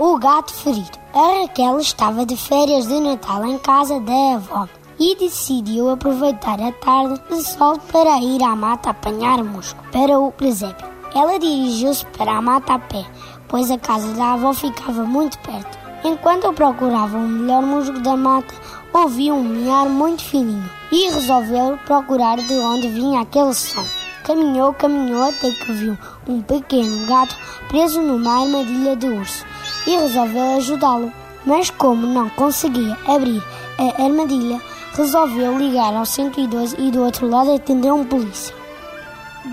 O 0.00 0.16
gato 0.16 0.54
ferido. 0.54 0.96
A 1.12 1.40
Raquel 1.40 1.80
estava 1.80 2.24
de 2.24 2.36
férias 2.36 2.86
de 2.86 3.00
Natal 3.00 3.44
em 3.44 3.58
casa 3.58 3.98
da 3.98 4.34
avó 4.36 4.68
e 4.96 5.16
decidiu 5.16 5.90
aproveitar 5.90 6.60
a 6.60 6.70
tarde 6.70 7.20
de 7.28 7.42
sol 7.42 7.76
para 7.90 8.16
ir 8.20 8.40
à 8.44 8.54
mata 8.54 8.90
apanhar 8.90 9.42
musgo 9.42 9.82
para 9.90 10.16
o 10.16 10.30
presépio. 10.30 10.86
Ela 11.12 11.36
dirigiu-se 11.40 12.06
para 12.16 12.30
a 12.30 12.40
mata 12.40 12.74
a 12.74 12.78
pé, 12.78 13.04
pois 13.48 13.72
a 13.72 13.78
casa 13.78 14.12
da 14.12 14.34
avó 14.34 14.52
ficava 14.52 15.02
muito 15.02 15.36
perto. 15.40 15.76
Enquanto 16.04 16.52
procurava 16.52 17.18
o 17.18 17.28
melhor 17.28 17.62
musgo 17.62 17.98
da 17.98 18.16
mata, 18.16 18.54
ouviu 18.92 19.34
um 19.34 19.42
miar 19.42 19.86
muito 19.86 20.22
fininho 20.22 20.70
e 20.92 21.10
resolveu 21.10 21.76
procurar 21.86 22.36
de 22.36 22.54
onde 22.54 22.86
vinha 22.86 23.22
aquele 23.22 23.52
som. 23.52 23.84
Caminhou, 24.22 24.72
caminhou 24.74 25.24
até 25.24 25.50
que 25.50 25.72
viu 25.72 25.98
um 26.28 26.40
pequeno 26.40 27.04
gato 27.06 27.34
preso 27.66 28.00
numa 28.00 28.42
armadilha 28.42 28.94
de 28.94 29.08
urso 29.08 29.44
e 29.86 29.96
resolveu 29.96 30.56
ajudá-lo. 30.56 31.12
Mas 31.44 31.70
como 31.70 32.06
não 32.06 32.28
conseguia 32.30 32.96
abrir 33.06 33.42
a 33.78 34.02
armadilha, 34.02 34.60
resolveu 34.94 35.56
ligar 35.56 35.94
ao 35.94 36.04
112 36.04 36.76
e 36.78 36.90
do 36.90 37.02
outro 37.02 37.28
lado 37.28 37.54
atendeu 37.54 37.94
um 37.94 38.04
polícia. 38.04 38.54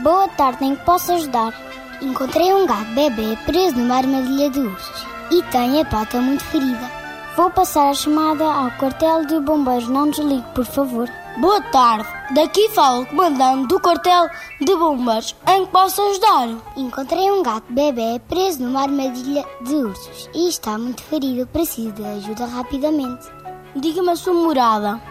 Boa 0.04 0.28
tarde, 0.30 0.66
em 0.66 0.76
que 0.76 0.84
posso 0.84 1.14
ajudar? 1.14 1.54
Encontrei 2.02 2.54
um 2.54 2.66
gato 2.66 2.92
bebê 2.94 3.38
preso 3.46 3.78
numa 3.78 3.98
armadilha 3.98 4.50
de 4.50 4.60
ursos 4.60 5.08
e 5.32 5.42
tem 5.44 5.80
a 5.80 5.86
pata 5.86 6.20
muito 6.20 6.44
ferida. 6.44 7.05
Vou 7.36 7.52
passar 7.52 7.90
a 7.90 7.94
chamada 7.94 8.46
ao 8.46 8.72
quartel 8.72 9.26
de 9.26 9.38
bombeiros. 9.42 9.90
Não 9.90 10.10
desligue, 10.10 10.46
por 10.56 10.64
favor. 10.64 11.10
Boa 11.38 11.62
tarde. 11.64 12.08
Daqui 12.34 12.70
fala 12.70 13.02
o 13.02 13.06
comandante 13.06 13.68
do 13.68 13.78
quartel 13.78 14.30
de 14.62 14.74
bombeiros. 14.74 15.36
Em 15.46 15.66
que 15.66 15.72
posso 15.72 16.02
ajudar? 16.02 16.48
Encontrei 16.78 17.30
um 17.30 17.44
gato 17.44 17.66
bebê 17.74 18.22
preso 18.30 18.64
numa 18.64 18.84
armadilha 18.84 19.44
de 19.64 19.76
ursos 19.76 20.30
e 20.34 20.48
está 20.48 20.78
muito 20.78 21.04
ferido. 21.04 21.46
Preciso 21.48 21.92
de 21.92 22.06
ajuda 22.06 22.46
rapidamente. 22.46 23.28
Diga-me 23.76 24.12
a 24.12 24.16
sua 24.16 24.34
morada. 24.34 25.02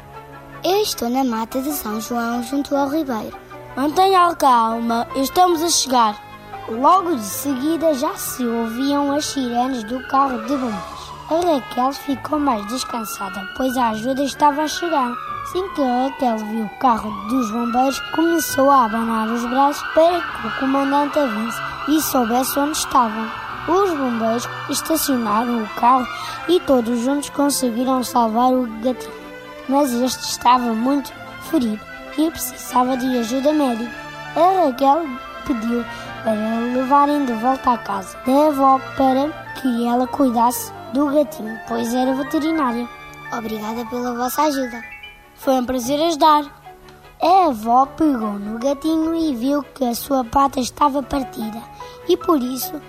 Eu 0.64 0.80
estou 0.80 1.10
na 1.10 1.24
mata 1.24 1.60
de 1.60 1.72
São 1.72 2.00
João, 2.00 2.42
junto 2.42 2.74
ao 2.74 2.88
Ribeiro. 2.88 3.36
Mantenha 3.76 4.34
calma, 4.36 5.06
estamos 5.14 5.62
a 5.62 5.68
chegar. 5.68 6.18
Logo 6.70 7.16
de 7.16 7.22
seguida 7.22 7.92
já 7.92 8.14
se 8.14 8.46
ouviam 8.46 9.12
as 9.12 9.26
sirenes 9.26 9.84
do 9.84 10.02
carro 10.08 10.38
de 10.46 10.56
bombeiros. 10.56 11.13
A 11.30 11.36
Raquel 11.36 11.90
ficou 11.94 12.38
mais 12.38 12.66
descansada, 12.66 13.48
pois 13.56 13.74
a 13.78 13.88
ajuda 13.88 14.22
estava 14.22 14.62
a 14.62 14.68
chegar. 14.68 15.10
Assim 15.44 15.66
que 15.70 15.80
a 15.80 16.04
Raquel 16.04 16.36
viu 16.36 16.64
o 16.66 16.78
carro 16.78 17.10
dos 17.28 17.50
bombeiros, 17.50 17.98
começou 18.14 18.70
a 18.70 18.84
abanar 18.84 19.28
os 19.28 19.42
braços 19.46 19.82
para 19.94 20.20
que 20.20 20.46
o 20.46 20.60
comandante 20.60 21.18
a 21.18 21.24
visse 21.24 21.60
e 21.88 22.02
soubesse 22.02 22.58
onde 22.58 22.76
estavam. 22.76 23.26
Os 23.66 23.90
bombeiros 23.96 24.46
estacionaram 24.68 25.62
o 25.62 25.68
carro 25.80 26.06
e 26.46 26.60
todos 26.60 27.00
juntos 27.00 27.30
conseguiram 27.30 28.04
salvar 28.04 28.52
o 28.52 28.66
gatinho. 28.82 29.12
Mas 29.66 29.94
este 29.94 30.24
estava 30.24 30.74
muito 30.74 31.10
ferido 31.50 31.80
e 32.18 32.30
precisava 32.30 32.98
de 32.98 33.18
ajuda 33.18 33.50
médica. 33.50 33.90
A 34.36 34.66
Raquel 34.66 35.06
pediu 35.46 35.82
para 36.22 36.34
levarem 36.74 37.24
de 37.24 37.32
volta 37.32 37.72
à 37.72 37.78
casa 37.78 38.14
da 38.26 38.48
avó 38.48 38.78
para 38.94 39.30
que 39.54 39.86
ela 39.86 40.06
cuidasse 40.06 40.70
do 40.94 41.06
gatinho, 41.10 41.58
pois 41.66 41.92
era 41.92 42.14
veterinária. 42.14 42.88
Obrigada 43.36 43.84
pela 43.86 44.14
vossa 44.14 44.42
ajuda. 44.42 44.80
Foi 45.34 45.54
um 45.54 45.66
prazer 45.66 46.00
ajudar. 46.00 46.44
A 47.20 47.46
avó 47.48 47.84
pegou 47.84 48.34
no 48.34 48.60
gatinho 48.60 49.12
e 49.12 49.34
viu 49.34 49.64
que 49.74 49.84
a 49.84 49.94
sua 49.94 50.24
pata 50.24 50.60
estava 50.60 51.02
partida 51.02 51.60
e 52.08 52.16
por 52.16 52.40
isso 52.40 52.80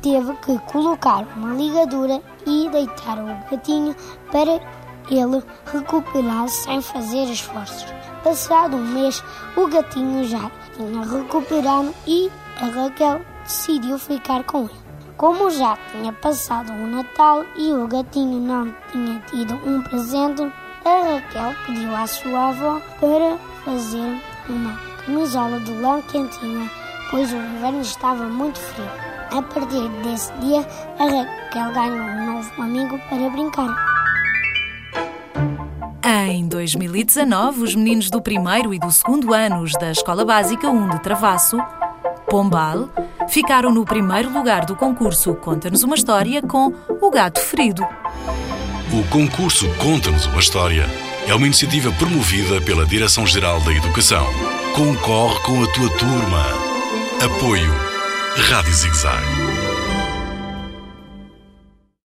teve 0.00 0.34
que 0.38 0.58
colocar 0.72 1.24
uma 1.36 1.54
ligadura 1.54 2.20
e 2.44 2.68
deitar 2.68 3.18
o 3.18 3.26
gatinho 3.48 3.94
para 4.32 4.60
ele 5.08 5.40
recuperar 5.66 6.48
sem 6.48 6.82
fazer 6.82 7.30
esforços. 7.30 7.86
Passado 8.24 8.76
um 8.76 8.86
mês, 8.86 9.22
o 9.56 9.68
gatinho 9.68 10.24
já 10.24 10.50
tinha 10.74 11.04
recuperado 11.04 11.94
e 12.08 12.28
a 12.60 12.66
Raquel 12.66 13.20
decidiu 13.44 13.98
ficar 13.98 14.42
com 14.44 14.64
ele. 14.64 14.91
Como 15.16 15.50
já 15.50 15.76
tinha 15.90 16.12
passado 16.12 16.72
o 16.72 16.86
Natal 16.86 17.44
e 17.56 17.72
o 17.72 17.86
gatinho 17.86 18.40
não 18.40 18.74
tinha 18.90 19.20
tido 19.30 19.54
um 19.66 19.82
presente, 19.82 20.42
a 20.84 21.14
Raquel 21.14 21.54
pediu 21.66 21.94
à 21.94 22.06
sua 22.06 22.48
avó 22.48 22.80
para 22.98 23.38
fazer 23.64 24.20
uma 24.48 24.76
camisola 25.04 25.60
de 25.60 25.72
lã 25.74 26.00
quentinha, 26.02 26.70
pois 27.10 27.32
o 27.32 27.36
inverno 27.36 27.82
estava 27.82 28.24
muito 28.24 28.58
frio. 28.58 28.90
A 29.30 29.42
partir 29.42 29.88
desse 30.02 30.32
dia, 30.34 30.66
a 30.98 31.04
Raquel 31.04 31.72
ganhou 31.72 32.04
um 32.04 32.34
novo 32.34 32.62
amigo 32.62 32.98
para 33.08 33.30
brincar. 33.30 33.92
Em 36.04 36.48
2019, 36.48 37.62
os 37.62 37.74
meninos 37.74 38.10
do 38.10 38.20
primeiro 38.20 38.74
e 38.74 38.78
do 38.78 38.90
segundo 38.90 39.32
anos 39.32 39.72
da 39.72 39.90
Escola 39.90 40.24
Básica 40.24 40.68
1 40.68 40.90
de 40.90 41.00
Travasso, 41.00 41.56
Pombal, 42.28 42.88
ficaram 43.28 43.72
no 43.72 43.84
primeiro 43.84 44.32
lugar 44.32 44.64
do 44.64 44.76
concurso 44.76 45.34
Conta-nos 45.34 45.82
uma 45.82 45.94
História 45.94 46.42
com 46.42 46.72
O 47.00 47.10
Gato 47.10 47.40
Ferido. 47.40 47.86
O 48.92 49.02
concurso 49.08 49.68
Conta-nos 49.76 50.26
uma 50.26 50.40
História 50.40 50.86
é 51.26 51.34
uma 51.34 51.46
iniciativa 51.46 51.90
promovida 51.92 52.60
pela 52.60 52.84
Direção-Geral 52.84 53.60
da 53.60 53.72
Educação. 53.72 54.26
Concorre 54.74 55.38
com 55.40 55.62
a 55.62 55.66
tua 55.68 55.90
turma. 55.98 56.44
Apoio 57.24 57.72
Rádio 58.36 58.72
Zigzag. 58.72 59.61